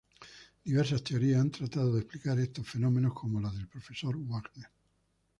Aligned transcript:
Diversas 0.65 1.03
teorías 1.03 1.39
han 1.39 1.51
tratado 1.51 1.93
de 1.93 1.99
explicar 2.01 2.39
estos 2.39 2.67
fenómenos 2.67 3.13
como 3.13 3.39
la 3.39 3.51
del 3.51 3.67
Profesor 3.67 4.17
Wagner. 4.17 4.65